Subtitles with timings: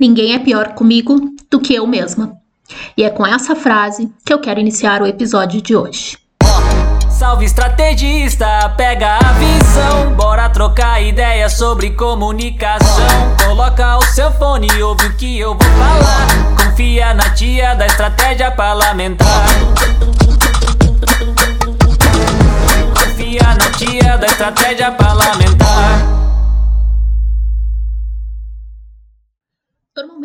[0.00, 1.20] Ninguém é pior comigo
[1.50, 2.32] do que eu mesma.
[2.96, 6.16] E é com essa frase que eu quero iniciar o episódio de hoje.
[7.10, 8.46] Salve estrategista,
[8.78, 10.14] pega a visão.
[10.14, 13.36] Bora trocar ideias sobre comunicação.
[13.44, 16.64] Coloca o seu fone e ouve o que eu vou falar.
[16.64, 19.46] Confia na tia da estratégia parlamentar.
[22.94, 26.09] Confia na tia da estratégia parlamentar.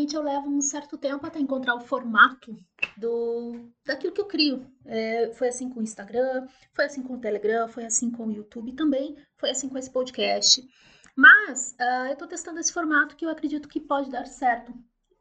[0.05, 2.55] Normalmente eu levo um certo tempo até encontrar o formato
[2.95, 4.67] do daquilo que eu crio.
[4.85, 8.31] É, foi assim com o Instagram, foi assim com o Telegram, foi assim com o
[8.31, 10.63] YouTube também, foi assim com esse podcast.
[11.15, 14.73] Mas uh, eu estou testando esse formato que eu acredito que pode dar certo.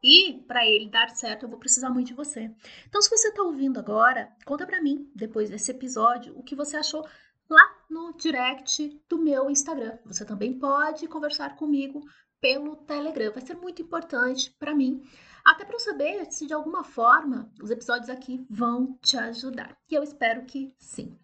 [0.03, 2.51] E para ele dar certo, eu vou precisar muito de você.
[2.87, 6.77] Então, se você está ouvindo agora, conta para mim, depois desse episódio, o que você
[6.77, 7.07] achou
[7.49, 9.97] lá no direct do meu Instagram.
[10.05, 12.03] Você também pode conversar comigo
[12.41, 13.33] pelo Telegram.
[13.33, 15.03] Vai ser muito importante para mim,
[15.45, 19.77] até para eu saber se de alguma forma os episódios aqui vão te ajudar.
[19.91, 21.19] E eu espero que sim.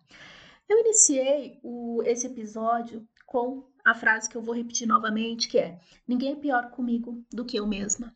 [0.68, 5.80] Eu iniciei o, esse episódio com a frase que eu vou repetir novamente, que é:
[6.06, 8.14] Ninguém é pior comigo do que eu mesma.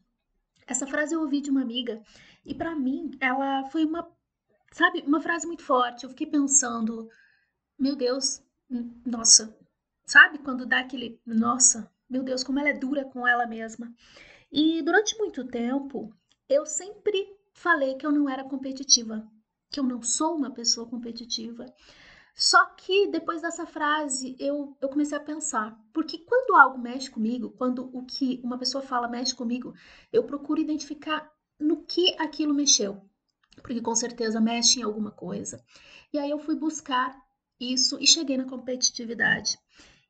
[0.66, 2.02] Essa frase eu ouvi de uma amiga
[2.44, 4.10] e para mim ela foi uma,
[4.72, 6.04] sabe, uma frase muito forte.
[6.04, 7.08] Eu fiquei pensando,
[7.78, 8.42] meu Deus,
[9.04, 9.56] nossa,
[10.06, 13.92] sabe quando dá aquele, nossa, meu Deus, como ela é dura com ela mesma.
[14.52, 16.14] E durante muito tempo,
[16.48, 19.26] eu sempre falei que eu não era competitiva,
[19.70, 21.66] que eu não sou uma pessoa competitiva.
[22.34, 27.50] Só que depois dessa frase eu, eu comecei a pensar, porque quando algo mexe comigo,
[27.50, 29.72] quando o que uma pessoa fala mexe comigo,
[30.12, 33.00] eu procuro identificar no que aquilo mexeu,
[33.62, 35.64] porque com certeza mexe em alguma coisa.
[36.12, 37.16] E aí eu fui buscar
[37.58, 39.56] isso e cheguei na competitividade.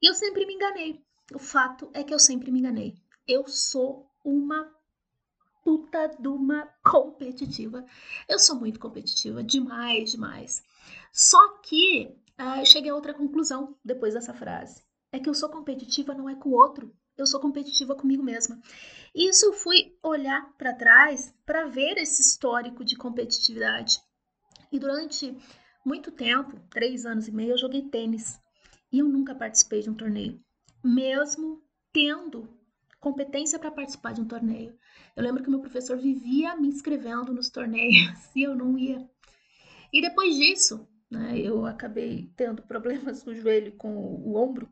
[0.00, 1.04] E eu sempre me enganei.
[1.34, 2.94] O fato é que eu sempre me enganei.
[3.26, 4.72] Eu sou uma
[5.64, 7.84] puta de uma competitiva.
[8.28, 10.62] Eu sou muito competitiva, demais, demais.
[11.12, 14.84] Só que uh, cheguei a outra conclusão depois dessa frase.
[15.10, 18.60] É que eu sou competitiva não é com o outro, eu sou competitiva comigo mesma.
[19.12, 24.00] Isso eu fui olhar para trás para ver esse histórico de competitividade.
[24.70, 25.36] E durante
[25.84, 28.40] muito tempo, três anos e meio, eu joguei tênis.
[28.92, 30.40] E eu nunca participei de um torneio
[30.84, 31.62] mesmo
[31.92, 32.48] tendo
[33.00, 34.78] competência para participar de um torneio.
[35.16, 39.08] Eu lembro que meu professor vivia me inscrevendo nos torneios e eu não ia.
[39.92, 44.68] E depois disso, né, eu acabei tendo problemas no joelho com o, o ombro,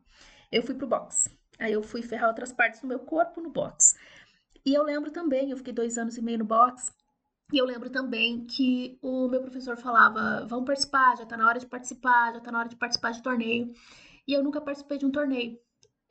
[0.51, 1.31] eu fui pro boxe.
[1.59, 3.95] Aí eu fui ferrar outras partes do meu corpo no boxe.
[4.65, 6.91] E eu lembro também, eu fiquei dois anos e meio no boxe,
[7.51, 11.59] e eu lembro também que o meu professor falava: vamos participar, já tá na hora
[11.59, 13.71] de participar, já tá na hora de participar de torneio.
[14.27, 15.59] E eu nunca participei de um torneio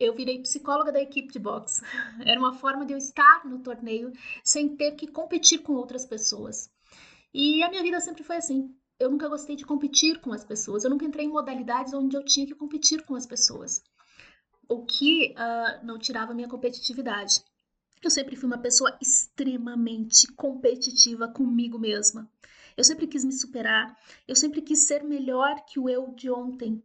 [0.02, 1.82] eu virei psicóloga da equipe de boxe.
[2.26, 6.70] Era uma forma de eu estar no torneio sem ter que competir com outras pessoas.
[7.32, 8.74] E a minha vida sempre foi assim.
[8.98, 10.84] Eu nunca gostei de competir com as pessoas.
[10.84, 13.82] Eu nunca entrei em modalidades onde eu tinha que competir com as pessoas.
[14.68, 17.42] O que uh, não tirava a minha competitividade.
[18.02, 22.30] Eu sempre fui uma pessoa extremamente competitiva comigo mesma.
[22.76, 23.96] Eu sempre quis me superar.
[24.26, 26.82] Eu sempre quis ser melhor que o eu de ontem.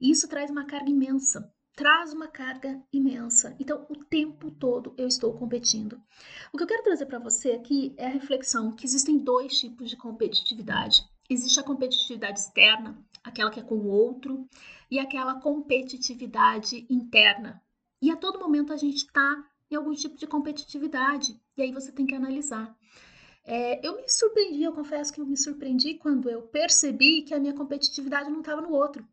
[0.00, 3.54] E isso traz uma carga imensa traz uma carga imensa.
[3.60, 6.02] Então, o tempo todo eu estou competindo.
[6.52, 9.88] O que eu quero trazer para você aqui é a reflexão que existem dois tipos
[9.88, 11.08] de competitividade.
[11.30, 14.44] Existe a competitividade externa, aquela que é com o outro,
[14.90, 17.62] e aquela competitividade interna.
[18.02, 21.92] E a todo momento a gente está em algum tipo de competitividade, e aí você
[21.92, 22.76] tem que analisar.
[23.44, 27.38] É, eu me surpreendi, eu confesso que eu me surpreendi quando eu percebi que a
[27.38, 29.06] minha competitividade não estava no outro.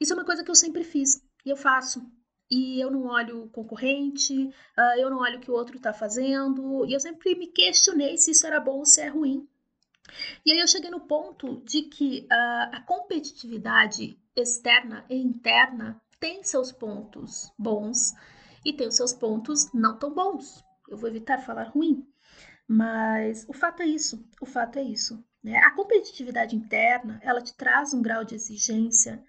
[0.00, 2.04] Isso é uma coisa que eu sempre fiz e eu faço.
[2.50, 4.46] E eu não olho o concorrente,
[4.78, 8.16] uh, eu não olho o que o outro está fazendo, e eu sempre me questionei
[8.18, 9.48] se isso era bom ou se é ruim.
[10.44, 16.42] E aí eu cheguei no ponto de que uh, a competitividade externa e interna tem
[16.44, 18.14] seus pontos bons
[18.64, 20.64] e tem os seus pontos não tão bons.
[20.88, 22.06] Eu vou evitar falar ruim,
[22.68, 25.24] mas o fato é isso, o fato é isso.
[25.42, 25.56] Né?
[25.58, 29.22] A competitividade interna, ela te traz um grau de exigência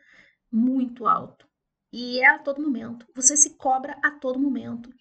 [0.52, 1.47] muito alto.
[1.92, 3.06] E é a todo momento.
[3.16, 4.92] Você se cobra a todo momento.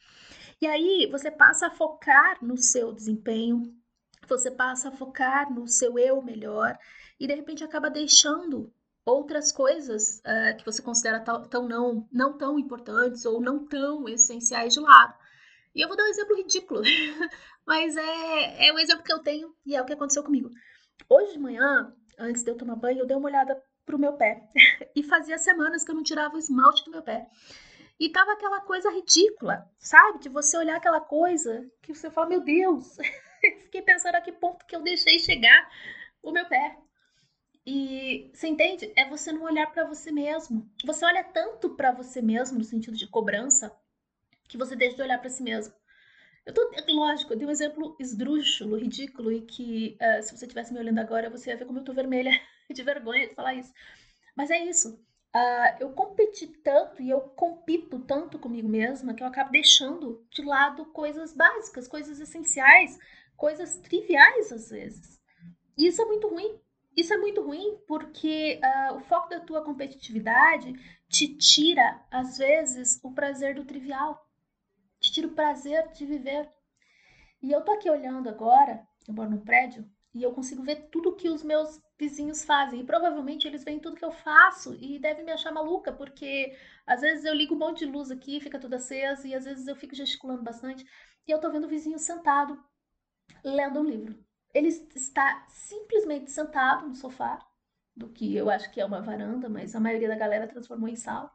[0.61, 3.75] E aí você passa a focar no seu desempenho,
[4.27, 6.79] você passa a focar no seu eu melhor
[7.21, 8.73] e de repente acaba deixando
[9.05, 14.75] outras coisas uh, que você considera tão não, não tão importantes ou não tão essenciais
[14.75, 15.15] de lado.
[15.75, 16.83] E eu vou dar um exemplo ridículo,
[17.67, 20.51] mas é, é o exemplo que eu tenho e é o que aconteceu comigo.
[21.09, 24.43] Hoje de manhã, antes de eu tomar banho, eu dei uma olhada pro meu pé.
[24.95, 27.27] e fazia semanas que eu não tirava o esmalte do meu pé.
[27.99, 30.19] E tava aquela coisa ridícula, sabe?
[30.19, 32.99] De você olhar aquela coisa que você fala, meu Deus,
[33.63, 35.71] fiquei pensando a que ponto que eu deixei chegar
[36.23, 36.77] o meu pé.
[37.65, 38.93] E você entende?
[38.97, 40.71] É você não olhar para você mesmo.
[40.85, 43.75] Você olha tanto para você mesmo no sentido de cobrança
[44.47, 45.75] que você deixa de olhar para si mesmo.
[46.45, 50.73] Eu tô, lógico, eu dei um exemplo esdrúxulo, ridículo, e que uh, se você estivesse
[50.73, 52.31] me olhando agora, você ia ver como eu tô vermelha
[52.73, 53.73] de vergonha de falar isso.
[54.37, 54.95] Mas é isso.
[55.35, 60.43] Uh, eu competi tanto e eu compito tanto comigo mesma que eu acabo deixando de
[60.43, 62.99] lado coisas básicas, coisas essenciais,
[63.37, 65.21] coisas triviais às vezes.
[65.77, 66.59] E isso é muito ruim.
[66.97, 70.73] Isso é muito ruim porque uh, o foco da tua competitividade
[71.09, 74.27] te tira, às vezes, o prazer do trivial
[74.99, 76.49] te tira o prazer de viver.
[77.43, 79.87] E eu tô aqui olhando agora, eu moro num prédio,
[80.17, 82.81] e eu consigo ver tudo que os meus vizinhos fazem.
[82.81, 87.03] E provavelmente eles veem tudo que eu faço e devem me achar maluca, porque às
[87.03, 89.77] vezes eu ligo um monte de luz aqui, fica tudo acesa, e às vezes eu
[89.77, 90.87] fico gesticulando bastante,
[91.29, 92.59] e eu tô vendo o vizinho sentado,
[93.45, 94.19] lendo um livro.
[94.55, 97.39] Ele está simplesmente sentado no sofá,
[97.95, 100.97] do que eu acho que é uma varanda, mas a maioria da galera transformou em
[100.97, 101.31] sala.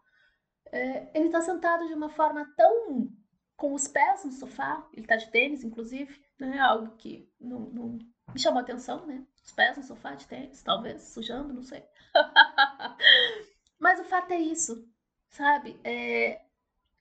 [0.71, 3.11] É, ele está sentado de uma forma tão
[3.55, 6.59] com os pés no sofá, ele tá de tênis, inclusive, né?
[6.59, 7.99] Algo que não, não
[8.33, 9.25] me chamou a atenção, né?
[9.43, 11.83] Os pés no sofá de tênis, talvez, sujando, não sei.
[13.79, 14.87] Mas o fato é isso,
[15.29, 15.79] sabe?
[15.83, 16.41] É...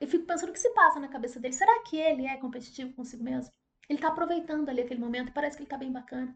[0.00, 1.52] Eu fico pensando o que se passa na cabeça dele.
[1.52, 3.52] Será que ele é competitivo consigo mesmo?
[3.88, 6.34] Ele tá aproveitando ali aquele momento, parece que ele tá bem bacana.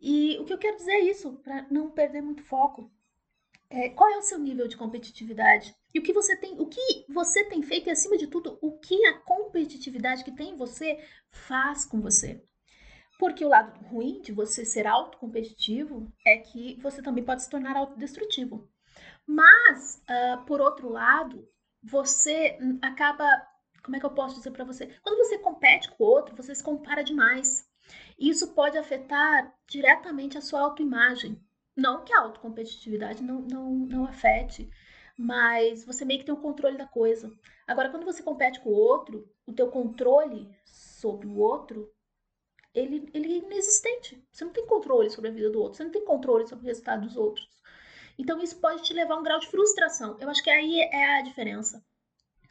[0.00, 2.90] E o que eu quero dizer é isso, para não perder muito foco.
[3.68, 5.74] É, qual é o seu nível de competitividade?
[5.92, 8.78] E o que você tem, o que você tem feito e acima de tudo, o
[8.78, 12.44] que a competitividade que tem em você faz com você?
[13.18, 17.76] Porque o lado ruim de você ser autocompetitivo é que você também pode se tornar
[17.76, 18.68] autodestrutivo.
[19.26, 21.48] Mas, uh, por outro lado,
[21.82, 23.24] você acaba.
[23.82, 24.86] Como é que eu posso dizer para você?
[25.02, 27.68] Quando você compete com o outro, você se compara demais.
[28.18, 31.40] E isso pode afetar diretamente a sua autoimagem.
[31.76, 34.68] Não que a autocompetitividade não, não, não afete,
[35.16, 37.30] mas você meio que tem o controle da coisa.
[37.66, 41.88] Agora, quando você compete com o outro, o teu controle sobre o outro,
[42.76, 44.22] ele, ele é inexistente.
[44.30, 46.68] Você não tem controle sobre a vida do outro, você não tem controle sobre o
[46.68, 47.48] resultado dos outros.
[48.18, 50.16] Então, isso pode te levar a um grau de frustração.
[50.20, 51.84] Eu acho que aí é a diferença.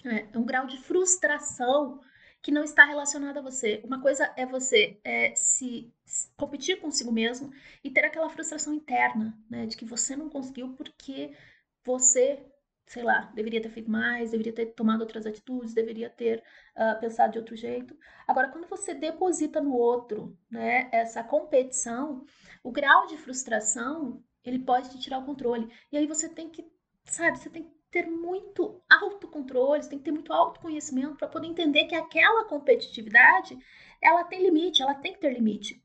[0.04, 2.00] É, um grau de frustração
[2.42, 3.82] que não está relacionado a você.
[3.84, 7.52] Uma coisa é você é, se, se, competir consigo mesmo
[7.84, 11.36] e ter aquela frustração interna, né, de que você não conseguiu porque
[11.84, 12.46] você,
[12.86, 16.44] sei lá, deveria ter feito mais, deveria ter tomado outras atitudes, deveria ter
[16.76, 17.98] uh, pensado de outro jeito.
[18.28, 22.24] Agora, quando você deposita no outro, né, essa competição,
[22.64, 25.68] o grau de frustração ele pode te tirar o controle.
[25.92, 26.64] E aí você tem que,
[27.06, 31.48] sabe, você tem que ter muito autocontrole, você tem que ter muito autoconhecimento para poder
[31.48, 33.58] entender que aquela competitividade,
[34.02, 35.82] ela tem limite, ela tem que ter limite.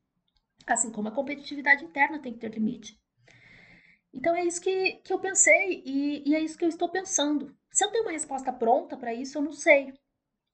[0.67, 3.01] Assim como a competitividade interna tem que ter limite.
[4.13, 7.57] Então é isso que, que eu pensei e, e é isso que eu estou pensando.
[7.71, 9.95] Se eu tenho uma resposta pronta para isso, eu não sei.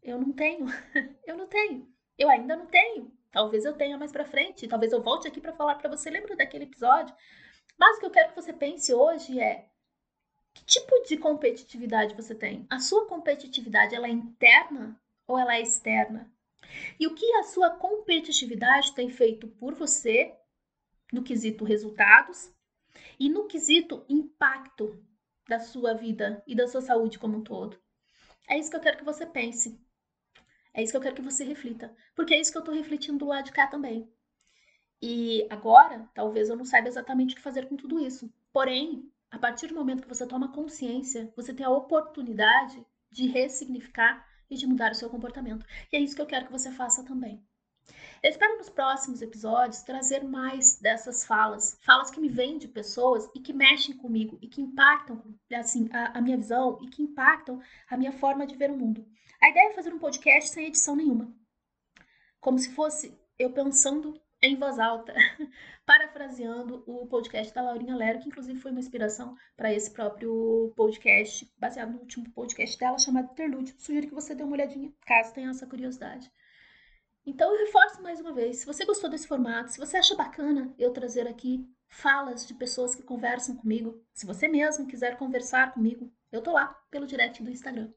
[0.02, 0.66] Eu não tenho.
[1.26, 1.88] eu não tenho.
[2.18, 3.10] Eu ainda não tenho.
[3.30, 4.68] Talvez eu tenha mais para frente.
[4.68, 6.10] Talvez eu volte aqui para falar para você.
[6.10, 7.14] Lembra daquele episódio?
[7.78, 9.68] Mas o que eu quero que você pense hoje é
[10.54, 12.66] que tipo de competitividade você tem?
[12.70, 16.30] A sua competitividade ela é interna ou ela é externa?
[16.98, 20.34] E o que a sua competitividade tem feito por você
[21.12, 22.50] no quesito resultados
[23.18, 25.02] e no quesito impacto
[25.48, 27.78] da sua vida e da sua saúde como um todo?
[28.48, 29.80] É isso que eu quero que você pense.
[30.72, 31.94] É isso que eu quero que você reflita.
[32.14, 34.08] Porque é isso que eu estou refletindo do lado de cá também.
[35.00, 38.32] E agora, talvez eu não saiba exatamente o que fazer com tudo isso.
[38.52, 44.26] Porém, a partir do momento que você toma consciência, você tem a oportunidade de ressignificar
[44.48, 45.66] e de mudar o seu comportamento.
[45.92, 47.44] E é isso que eu quero que você faça também.
[48.26, 53.30] Eu espero nos próximos episódios trazer mais dessas falas, falas que me vêm de pessoas
[53.32, 55.22] e que mexem comigo e que impactam
[55.54, 59.06] assim a, a minha visão e que impactam a minha forma de ver o mundo.
[59.40, 61.32] A ideia é fazer um podcast sem edição nenhuma,
[62.40, 65.14] como se fosse eu pensando em voz alta,
[65.86, 71.48] parafraseando o podcast da Laurinha Lero, que inclusive foi uma inspiração para esse próprio podcast,
[71.56, 73.76] baseado no último podcast dela, chamado Interlude.
[73.78, 76.28] Sugiro que você dê uma olhadinha, caso tenha essa curiosidade.
[77.26, 80.72] Então eu reforço mais uma vez, se você gostou desse formato, se você acha bacana
[80.78, 86.08] eu trazer aqui falas de pessoas que conversam comigo, se você mesmo quiser conversar comigo,
[86.30, 87.90] eu tô lá pelo direct do Instagram.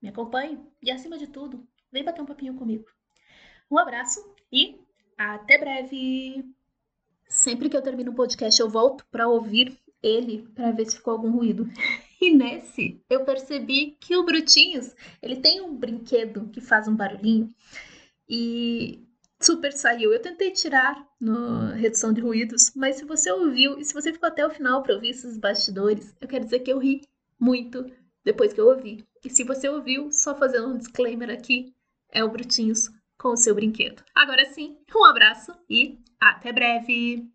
[0.00, 2.86] Me acompanhe e acima de tudo, vem bater um papinho comigo.
[3.70, 4.80] Um abraço e
[5.18, 6.42] até breve!
[7.28, 11.12] Sempre que eu termino o podcast, eu volto para ouvir ele para ver se ficou
[11.12, 11.68] algum ruído.
[12.20, 17.54] E nesse, eu percebi que o Brutinhos, ele tem um brinquedo que faz um barulhinho
[18.28, 19.04] e
[19.40, 20.12] super saiu.
[20.12, 24.28] Eu tentei tirar na redução de ruídos, mas se você ouviu e se você ficou
[24.28, 27.02] até o final para ouvir esses bastidores, eu quero dizer que eu ri
[27.38, 27.90] muito
[28.24, 29.04] depois que eu ouvi.
[29.24, 31.74] E se você ouviu, só fazendo um disclaimer aqui,
[32.10, 34.02] é o Brutinhos com o seu brinquedo.
[34.14, 37.33] Agora sim, um abraço e até breve!